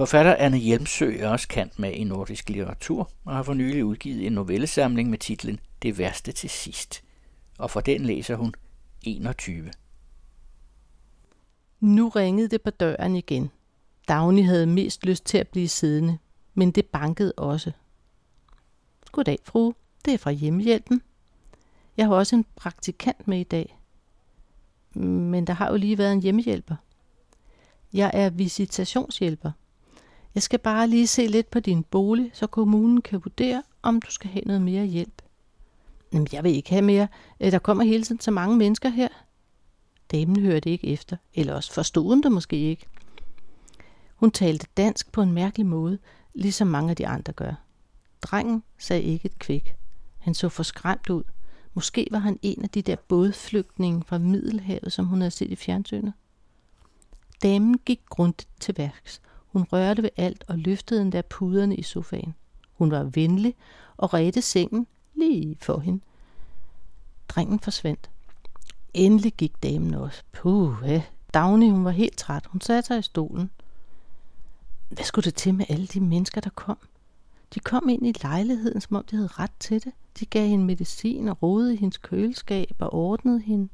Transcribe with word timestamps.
Forfatter 0.00 0.36
Anne 0.36 0.58
Hjelmsø 0.58 1.16
er 1.18 1.28
også 1.28 1.48
kendt 1.48 1.78
med 1.78 1.92
i 1.92 2.04
nordisk 2.04 2.48
litteratur 2.48 3.10
og 3.24 3.36
har 3.36 3.42
for 3.42 3.54
nylig 3.54 3.84
udgivet 3.84 4.26
en 4.26 4.32
novellesamling 4.32 5.10
med 5.10 5.18
titlen 5.18 5.60
Det 5.82 5.98
værste 5.98 6.32
til 6.32 6.50
sidst. 6.50 7.02
Og 7.58 7.70
for 7.70 7.80
den 7.80 8.04
læser 8.04 8.36
hun 8.36 8.54
21. 9.02 9.70
Nu 11.80 12.08
ringede 12.08 12.48
det 12.48 12.62
på 12.62 12.70
døren 12.70 13.16
igen. 13.16 13.50
Dagny 14.08 14.44
havde 14.44 14.66
mest 14.66 15.06
lyst 15.06 15.24
til 15.24 15.38
at 15.38 15.48
blive 15.48 15.68
siddende, 15.68 16.18
men 16.54 16.70
det 16.70 16.86
bankede 16.86 17.32
også. 17.36 17.72
Goddag, 19.12 19.38
fru. 19.44 19.72
Det 20.04 20.14
er 20.14 20.18
fra 20.18 20.30
hjemmehjælpen. 20.30 21.02
Jeg 21.96 22.06
har 22.06 22.14
også 22.14 22.36
en 22.36 22.46
praktikant 22.56 23.28
med 23.28 23.40
i 23.40 23.44
dag. 23.44 23.78
Men 24.94 25.46
der 25.46 25.52
har 25.52 25.70
jo 25.70 25.76
lige 25.76 25.98
været 25.98 26.12
en 26.12 26.22
hjemmehjælper. 26.22 26.76
Jeg 27.92 28.10
er 28.14 28.30
visitationshjælper. 28.30 29.50
Jeg 30.34 30.42
skal 30.42 30.58
bare 30.58 30.88
lige 30.88 31.06
se 31.06 31.26
lidt 31.26 31.50
på 31.50 31.60
din 31.60 31.82
bolig, 31.82 32.30
så 32.34 32.46
kommunen 32.46 33.02
kan 33.02 33.24
vurdere, 33.24 33.62
om 33.82 34.02
du 34.02 34.10
skal 34.10 34.30
have 34.30 34.44
noget 34.46 34.62
mere 34.62 34.84
hjælp. 34.84 35.22
Jamen, 36.12 36.28
jeg 36.32 36.44
vil 36.44 36.54
ikke 36.54 36.70
have 36.70 36.82
mere. 36.82 37.08
Øh, 37.40 37.52
der 37.52 37.58
kommer 37.58 37.84
hele 37.84 38.04
tiden 38.04 38.20
så 38.20 38.30
mange 38.30 38.56
mennesker 38.56 38.88
her. 38.88 39.08
Damen 40.10 40.40
hørte 40.40 40.70
ikke 40.70 40.86
efter, 40.86 41.16
eller 41.34 41.54
også 41.54 41.72
forstod 41.72 42.08
hun 42.08 42.22
det 42.22 42.32
måske 42.32 42.56
ikke. 42.56 42.86
Hun 44.14 44.30
talte 44.30 44.66
dansk 44.76 45.12
på 45.12 45.22
en 45.22 45.32
mærkelig 45.32 45.66
måde, 45.66 45.98
ligesom 46.34 46.68
mange 46.68 46.90
af 46.90 46.96
de 46.96 47.06
andre 47.06 47.32
gør. 47.32 47.54
Drengen 48.22 48.62
sagde 48.78 49.02
ikke 49.02 49.26
et 49.26 49.38
kvæk. 49.38 49.76
Han 50.18 50.34
så 50.34 50.48
forskræmt 50.48 51.10
ud. 51.10 51.22
Måske 51.74 52.08
var 52.10 52.18
han 52.18 52.38
en 52.42 52.62
af 52.62 52.70
de 52.70 52.82
der 52.82 52.96
bådflygtninge 52.96 54.02
fra 54.06 54.18
Middelhavet, 54.18 54.92
som 54.92 55.06
hun 55.06 55.20
havde 55.20 55.30
set 55.30 55.50
i 55.50 55.56
fjernsynet. 55.56 56.12
Damen 57.42 57.78
gik 57.78 58.00
grundigt 58.08 58.48
til 58.60 58.74
værks. 58.78 59.20
Hun 59.52 59.62
rørte 59.72 60.02
ved 60.02 60.10
alt 60.16 60.44
og 60.48 60.58
løftede 60.58 61.02
endda 61.02 61.22
puderne 61.22 61.76
i 61.76 61.82
sofaen. 61.82 62.34
Hun 62.72 62.90
var 62.90 63.02
venlig 63.02 63.54
og 63.96 64.14
redte 64.14 64.42
sengen 64.42 64.86
lige 65.14 65.56
for 65.60 65.78
hende. 65.78 66.00
Drengen 67.28 67.60
forsvandt. 67.60 68.10
Endelig 68.94 69.32
gik 69.32 69.62
damen 69.62 69.94
også. 69.94 70.22
Puh, 70.32 70.74
ja. 70.84 71.02
Dagny, 71.34 71.70
hun 71.70 71.84
var 71.84 71.90
helt 71.90 72.16
træt. 72.16 72.46
Hun 72.46 72.60
satte 72.60 72.86
sig 72.86 72.98
i 72.98 73.02
stolen. 73.02 73.50
Hvad 74.88 75.04
skulle 75.04 75.24
det 75.24 75.34
til 75.34 75.54
med 75.54 75.66
alle 75.68 75.86
de 75.86 76.00
mennesker, 76.00 76.40
der 76.40 76.50
kom? 76.50 76.78
De 77.54 77.60
kom 77.60 77.88
ind 77.88 78.06
i 78.06 78.12
lejligheden, 78.22 78.80
som 78.80 78.96
om 78.96 79.04
de 79.04 79.16
havde 79.16 79.28
ret 79.32 79.52
til 79.60 79.84
det. 79.84 79.92
De 80.20 80.26
gav 80.26 80.48
hende 80.48 80.64
medicin 80.64 81.28
og 81.28 81.42
rodede 81.42 81.74
i 81.74 81.76
hendes 81.76 81.98
køleskab 81.98 82.76
og 82.78 82.94
ordnede 82.94 83.40
hende. 83.40 83.68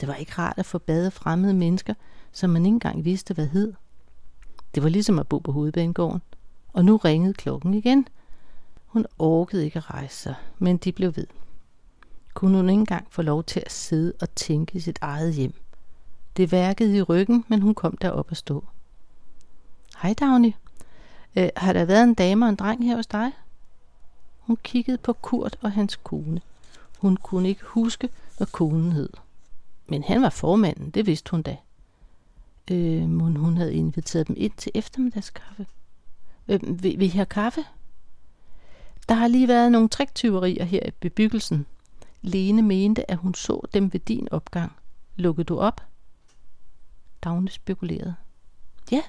Det 0.00 0.08
var 0.08 0.14
ikke 0.14 0.32
rart 0.38 0.58
at 0.58 0.66
få 0.66 0.78
bade 0.78 1.10
fremmede 1.10 1.54
mennesker, 1.54 1.94
som 2.32 2.50
man 2.50 2.66
ikke 2.66 2.74
engang 2.74 3.04
vidste, 3.04 3.34
hvad 3.34 3.46
hed. 3.46 3.72
Det 4.76 4.82
var 4.82 4.88
ligesom 4.88 5.18
at 5.18 5.28
bo 5.28 5.38
på 5.38 5.52
hovedbanegården. 5.52 6.22
Og 6.72 6.84
nu 6.84 6.96
ringede 6.96 7.34
klokken 7.34 7.74
igen. 7.74 8.08
Hun 8.86 9.06
orkede 9.18 9.64
ikke 9.64 9.76
at 9.76 9.90
rejse 9.90 10.16
sig, 10.16 10.34
men 10.58 10.76
de 10.76 10.92
blev 10.92 11.16
ved. 11.16 11.26
Kunne 12.34 12.56
hun 12.56 12.68
ikke 12.68 12.80
engang 12.80 13.06
få 13.10 13.22
lov 13.22 13.44
til 13.44 13.62
at 13.66 13.72
sidde 13.72 14.12
og 14.20 14.34
tænke 14.34 14.76
i 14.76 14.80
sit 14.80 14.98
eget 15.00 15.34
hjem. 15.34 15.54
Det 16.36 16.52
værkede 16.52 16.96
i 16.96 17.02
ryggen, 17.02 17.44
men 17.48 17.62
hun 17.62 17.74
kom 17.74 17.96
derop 17.96 18.30
at 18.30 18.36
stå. 18.36 18.64
Hej 20.02 20.14
Dagny. 20.18 20.52
Øh, 21.36 21.48
har 21.56 21.72
der 21.72 21.84
været 21.84 22.02
en 22.04 22.14
dame 22.14 22.44
og 22.44 22.48
en 22.48 22.56
dreng 22.56 22.84
her 22.84 22.96
hos 22.96 23.06
dig? 23.06 23.32
Hun 24.38 24.58
kiggede 24.62 24.98
på 24.98 25.12
Kurt 25.12 25.58
og 25.60 25.72
hans 25.72 25.96
kone. 25.96 26.40
Hun 26.98 27.16
kunne 27.16 27.48
ikke 27.48 27.64
huske, 27.64 28.08
hvad 28.36 28.46
konen 28.46 28.92
hed. 28.92 29.10
Men 29.86 30.04
han 30.04 30.22
var 30.22 30.30
formanden, 30.30 30.90
det 30.90 31.06
vidste 31.06 31.30
hun 31.30 31.42
da. 31.42 31.56
Øh, 32.70 33.02
hun, 33.02 33.36
hun 33.36 33.56
havde 33.56 33.74
inviteret 33.74 34.28
dem 34.28 34.36
ind 34.38 34.52
til 34.56 34.72
eftermiddagskaffe. 34.74 35.66
Øh, 36.48 36.82
vil, 36.82 36.98
vil 36.98 37.02
I 37.02 37.08
have 37.08 37.26
kaffe? 37.26 37.64
Der 39.08 39.14
har 39.14 39.28
lige 39.28 39.48
været 39.48 39.72
nogle 39.72 39.88
triktyverier 39.88 40.64
her 40.64 40.86
i 40.86 40.90
bebyggelsen. 40.90 41.66
Lene 42.22 42.62
mente, 42.62 43.10
at 43.10 43.16
hun 43.16 43.34
så 43.34 43.60
dem 43.74 43.92
ved 43.92 44.00
din 44.00 44.28
opgang. 44.30 44.72
Lukkede 45.16 45.44
du 45.44 45.58
op? 45.58 45.80
Dagne 47.24 47.48
spekulerede. 47.48 48.14
Ja. 48.92 49.02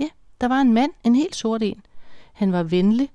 Ja, 0.00 0.08
der 0.40 0.48
var 0.48 0.60
en 0.60 0.72
mand, 0.72 0.92
en 1.04 1.14
helt 1.14 1.36
sort 1.36 1.62
en. 1.62 1.82
Han 2.32 2.52
var 2.52 2.62
venlig, 2.62 3.10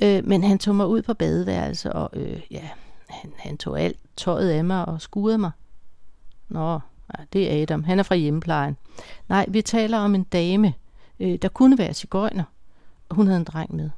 øh, 0.00 0.24
men 0.24 0.44
han 0.44 0.58
tog 0.58 0.74
mig 0.74 0.86
ud 0.86 1.02
på 1.02 1.14
badeværelse, 1.14 1.92
og 1.92 2.10
øh, 2.12 2.42
ja, 2.50 2.68
han, 3.08 3.32
han 3.36 3.58
tog 3.58 3.80
alt 3.80 3.98
tøjet 4.16 4.50
af 4.50 4.64
mig 4.64 4.88
og 4.88 5.00
skurede 5.00 5.38
mig. 5.38 5.50
Nå, 6.48 6.80
Nej, 7.18 7.26
det 7.32 7.52
er 7.52 7.62
Adam. 7.62 7.84
Han 7.84 7.98
er 7.98 8.02
fra 8.02 8.14
hjemmeplejen. 8.14 8.76
Nej, 9.28 9.46
vi 9.48 9.62
taler 9.62 9.98
om 9.98 10.14
en 10.14 10.24
dame. 10.24 10.74
Øh, 11.20 11.38
der 11.42 11.48
kunne 11.48 11.78
være 11.78 11.94
cigøjner. 11.94 12.44
Hun 13.10 13.26
havde 13.26 13.38
en 13.38 13.44
dreng 13.44 13.74
med. 13.74 13.90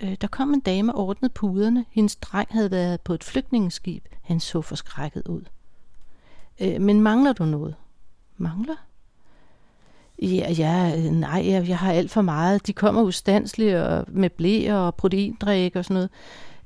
Øh, 0.00 0.16
der 0.20 0.26
kom 0.26 0.54
en 0.54 0.60
dame 0.60 0.94
og 0.94 1.06
ordnede 1.06 1.32
puderne. 1.32 1.84
Hendes 1.90 2.16
dreng 2.16 2.48
havde 2.50 2.70
været 2.70 3.00
på 3.00 3.14
et 3.14 3.24
flygtningeskib. 3.24 4.04
Han 4.22 4.40
så 4.40 4.62
forskrækket 4.62 5.28
ud. 5.28 5.42
Øh, 6.60 6.80
men 6.80 7.00
mangler 7.00 7.32
du 7.32 7.44
noget? 7.44 7.74
Mangler? 8.36 8.76
Ja, 10.22 10.52
ja, 10.52 10.92
øh, 10.98 11.12
nej, 11.12 11.42
jeg, 11.46 11.68
jeg 11.68 11.78
har 11.78 11.92
alt 11.92 12.10
for 12.10 12.22
meget. 12.22 12.66
De 12.66 12.72
kommer 12.72 13.02
ustandsligt 13.02 13.76
og 13.76 14.04
med 14.08 14.30
blæ 14.30 14.72
og 14.72 14.94
proteindrik 14.94 15.76
og 15.76 15.84
sådan 15.84 15.94
noget. 15.94 16.10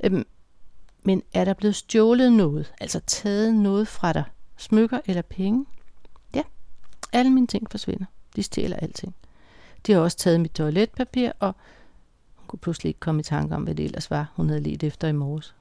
Øhm, 0.04 0.26
men 1.02 1.22
er 1.34 1.44
der 1.44 1.54
blevet 1.54 1.74
stjålet 1.74 2.32
noget? 2.32 2.72
Altså 2.80 3.00
taget 3.00 3.54
noget 3.54 3.88
fra 3.88 4.12
dig? 4.12 4.24
Smykker 4.62 5.00
eller 5.04 5.22
penge? 5.22 5.66
Ja, 6.34 6.42
alle 7.12 7.30
mine 7.30 7.46
ting 7.46 7.70
forsvinder. 7.70 8.04
De 8.36 8.42
stjæler 8.42 8.76
alting. 8.76 9.14
De 9.86 9.92
har 9.92 10.00
også 10.00 10.16
taget 10.16 10.40
mit 10.40 10.52
toiletpapir, 10.52 11.32
og 11.40 11.54
hun 12.36 12.46
kunne 12.46 12.58
pludselig 12.58 12.88
ikke 12.88 13.00
komme 13.00 13.20
i 13.20 13.22
tanke 13.22 13.54
om, 13.54 13.62
hvad 13.62 13.74
det 13.74 13.84
ellers 13.84 14.10
var, 14.10 14.32
hun 14.34 14.48
havde 14.48 14.60
let 14.60 14.82
efter 14.82 15.08
i 15.08 15.12
morges. 15.12 15.54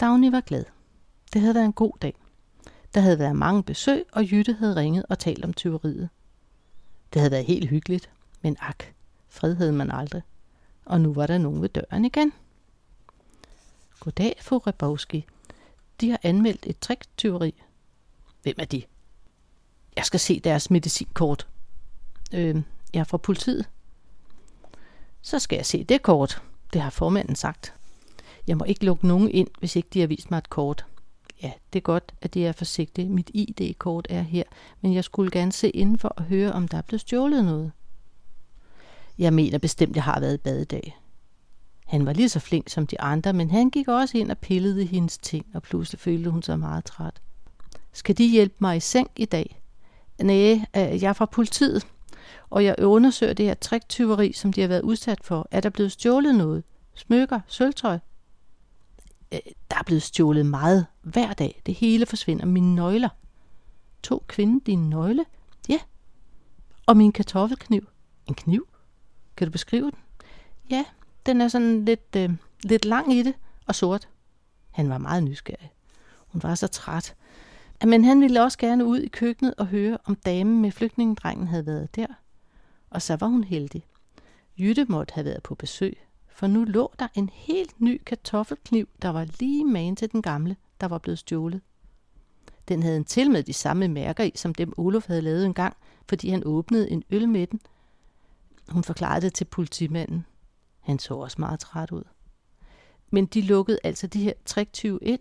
Dagny 0.00 0.30
var 0.30 0.40
glad. 0.40 0.64
Det 1.32 1.40
havde 1.40 1.54
været 1.54 1.64
en 1.64 1.72
god 1.72 1.92
dag. 2.02 2.14
Der 2.94 3.00
havde 3.00 3.18
været 3.18 3.36
mange 3.36 3.62
besøg, 3.62 4.04
og 4.12 4.30
Jytte 4.30 4.52
havde 4.52 4.76
ringet 4.76 5.06
og 5.08 5.18
talt 5.18 5.44
om 5.44 5.52
tyveriet. 5.52 6.08
Det 7.12 7.20
havde 7.20 7.32
været 7.32 7.44
helt 7.44 7.68
hyggeligt, 7.68 8.10
men 8.42 8.56
ak, 8.60 8.84
fred 9.28 9.54
havde 9.54 9.72
man 9.72 9.90
aldrig. 9.90 10.22
Og 10.84 11.00
nu 11.00 11.12
var 11.12 11.26
der 11.26 11.38
nogen 11.38 11.62
ved 11.62 11.68
døren 11.68 12.04
igen. 12.04 12.32
Goddag, 14.00 14.36
fru 14.40 14.58
Rebowski. 14.58 15.26
De 16.02 16.10
har 16.10 16.20
anmeldt 16.22 16.66
et 16.66 16.78
triktyveri. 16.78 17.62
Hvem 18.42 18.54
er 18.58 18.64
de? 18.64 18.82
Jeg 19.96 20.04
skal 20.04 20.20
se 20.20 20.40
deres 20.40 20.70
medicinkort. 20.70 21.48
Øh, 22.34 22.62
jeg 22.94 23.00
er 23.00 23.04
fra 23.04 23.16
politiet. 23.16 23.68
Så 25.20 25.38
skal 25.38 25.56
jeg 25.56 25.66
se 25.66 25.84
det 25.84 26.02
kort. 26.02 26.42
Det 26.72 26.80
har 26.80 26.90
formanden 26.90 27.36
sagt. 27.36 27.74
Jeg 28.46 28.56
må 28.56 28.64
ikke 28.64 28.84
lukke 28.84 29.06
nogen 29.06 29.30
ind, 29.30 29.48
hvis 29.58 29.76
ikke 29.76 29.88
de 29.92 30.00
har 30.00 30.06
vist 30.06 30.30
mig 30.30 30.38
et 30.38 30.50
kort. 30.50 30.86
Ja, 31.42 31.52
det 31.72 31.78
er 31.78 31.82
godt, 31.82 32.14
at 32.22 32.34
de 32.34 32.46
er 32.46 32.52
forsigtige. 32.52 33.08
Mit 33.08 33.30
ID-kort 33.34 34.06
er 34.10 34.22
her, 34.22 34.44
men 34.80 34.94
jeg 34.94 35.04
skulle 35.04 35.30
gerne 35.30 35.52
se 35.52 35.70
indenfor 35.70 36.08
og 36.08 36.24
høre, 36.24 36.52
om 36.52 36.68
der 36.68 36.78
er 36.78 36.82
blevet 36.82 37.00
stjålet 37.00 37.44
noget. 37.44 37.72
Jeg 39.18 39.32
mener 39.32 39.58
bestemt, 39.58 39.96
jeg 39.96 40.04
har 40.04 40.20
været 40.20 40.34
i 40.34 40.38
badedag. 40.38 41.01
Han 41.92 42.06
var 42.06 42.12
lige 42.12 42.28
så 42.28 42.40
flink 42.40 42.68
som 42.68 42.86
de 42.86 43.00
andre, 43.00 43.32
men 43.32 43.50
han 43.50 43.70
gik 43.70 43.88
også 43.88 44.18
ind 44.18 44.30
og 44.30 44.38
pillede 44.38 44.82
i 44.82 44.86
hendes 44.86 45.18
ting, 45.18 45.46
og 45.54 45.62
pludselig 45.62 46.00
følte 46.00 46.30
hun 46.30 46.42
sig 46.42 46.58
meget 46.58 46.84
træt. 46.84 47.22
Skal 47.92 48.18
de 48.18 48.30
hjælpe 48.30 48.54
mig 48.58 48.76
i 48.76 48.80
seng 48.80 49.10
i 49.16 49.24
dag? 49.24 49.62
Nej, 50.22 50.52
øh, 50.52 51.02
jeg 51.02 51.08
er 51.08 51.12
fra 51.12 51.26
politiet, 51.26 51.86
og 52.50 52.64
jeg 52.64 52.74
undersøger 52.78 53.32
det 53.32 53.46
her 53.46 53.54
triktyveri, 53.54 54.32
som 54.32 54.52
de 54.52 54.60
har 54.60 54.68
været 54.68 54.82
udsat 54.82 55.18
for. 55.22 55.48
Er 55.50 55.60
der 55.60 55.70
blevet 55.70 55.92
stjålet 55.92 56.34
noget? 56.34 56.64
Smykker? 56.94 57.40
Sølvtøj? 57.46 57.98
Øh, 59.32 59.40
der 59.70 59.76
er 59.78 59.82
blevet 59.86 60.02
stjålet 60.02 60.46
meget 60.46 60.86
hver 61.02 61.32
dag. 61.32 61.62
Det 61.66 61.74
hele 61.74 62.06
forsvinder. 62.06 62.46
Mine 62.46 62.74
nøgler. 62.74 63.08
To 64.02 64.24
kvinde 64.26 64.64
din 64.66 64.90
nøgle? 64.90 65.24
Ja. 65.68 65.78
Og 66.86 66.96
min 66.96 67.12
kartoffelkniv. 67.12 67.88
En 68.26 68.34
kniv? 68.34 68.68
Kan 69.36 69.46
du 69.46 69.52
beskrive 69.52 69.90
den? 69.90 69.98
Ja, 70.70 70.84
den 71.26 71.40
er 71.40 71.48
sådan 71.48 71.84
lidt, 71.84 72.16
øh, 72.16 72.30
lidt 72.62 72.84
lang 72.84 73.12
i 73.12 73.22
det 73.22 73.34
og 73.66 73.74
sort. 73.74 74.08
Han 74.70 74.88
var 74.88 74.98
meget 74.98 75.22
nysgerrig. 75.22 75.72
Hun 76.28 76.42
var 76.42 76.54
så 76.54 76.66
træt. 76.66 77.14
Men 77.84 78.04
han 78.04 78.20
ville 78.20 78.42
også 78.42 78.58
gerne 78.58 78.84
ud 78.84 78.98
i 78.98 79.08
køkkenet 79.08 79.54
og 79.58 79.66
høre, 79.66 79.98
om 80.04 80.14
damen 80.14 80.62
med 80.62 80.70
flygtningedrengen 80.70 81.48
havde 81.48 81.66
været 81.66 81.96
der. 81.96 82.06
Og 82.90 83.02
så 83.02 83.16
var 83.16 83.26
hun 83.26 83.44
heldig. 83.44 83.86
Jytte 84.58 84.86
måtte 84.88 85.14
have 85.14 85.24
været 85.24 85.42
på 85.42 85.54
besøg, 85.54 85.98
for 86.28 86.46
nu 86.46 86.64
lå 86.64 86.92
der 86.98 87.08
en 87.14 87.30
helt 87.32 87.80
ny 87.80 88.00
kartoffelkniv, 88.06 88.88
der 89.02 89.08
var 89.08 89.26
lige 89.40 89.64
magen 89.64 89.96
til 89.96 90.12
den 90.12 90.22
gamle, 90.22 90.56
der 90.80 90.88
var 90.88 90.98
blevet 90.98 91.18
stjålet. 91.18 91.60
Den 92.68 92.82
havde 92.82 92.96
en 92.96 93.04
til 93.04 93.30
med 93.30 93.42
de 93.42 93.52
samme 93.52 93.88
mærker 93.88 94.24
i, 94.24 94.32
som 94.34 94.54
dem 94.54 94.72
Olof 94.76 95.06
havde 95.06 95.22
lavet 95.22 95.46
en 95.46 95.54
gang, 95.54 95.76
fordi 96.08 96.28
han 96.28 96.42
åbnede 96.46 96.90
en 96.90 97.04
øl 97.10 97.28
med 97.28 97.46
den. 97.46 97.60
Hun 98.68 98.84
forklarede 98.84 99.20
det 99.20 99.34
til 99.34 99.44
politimanden. 99.44 100.26
Han 100.82 100.98
så 100.98 101.14
også 101.14 101.36
meget 101.38 101.60
træt 101.60 101.90
ud. 101.90 102.04
Men 103.10 103.26
de 103.26 103.40
lukkede 103.40 103.78
altså 103.84 104.06
de 104.06 104.22
her 104.22 104.32
triktyve 104.44 104.98
ind. 105.02 105.20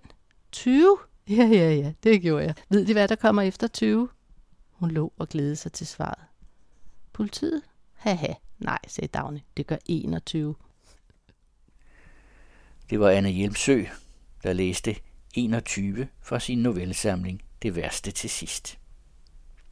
20? 0.51 0.97
Ja, 1.29 1.45
ja, 1.45 1.73
ja, 1.73 1.93
det 2.03 2.21
gjorde 2.21 2.45
jeg. 2.45 2.55
Ved 2.69 2.85
de, 2.85 2.93
hvad 2.93 3.07
der 3.07 3.15
kommer 3.15 3.41
efter 3.41 3.67
20? 3.67 4.09
Hun 4.71 4.91
lå 4.91 5.13
og 5.17 5.29
glædede 5.29 5.55
sig 5.55 5.71
til 5.71 5.87
svaret. 5.87 6.23
Politiet? 7.13 7.61
Haha, 7.93 8.33
nej, 8.59 8.77
sagde 8.87 9.07
Dagne. 9.07 9.41
Det 9.57 9.67
gør 9.67 9.77
21. 9.85 10.55
Det 12.89 12.99
var 12.99 13.09
Anne 13.09 13.29
Hjelmsø, 13.29 13.83
der 14.43 14.53
læste 14.53 14.95
21 15.33 16.07
fra 16.21 16.39
sin 16.39 16.57
novellesamling 16.57 17.41
Det 17.61 17.75
værste 17.75 18.11
til 18.11 18.29
sidst. 18.29 18.80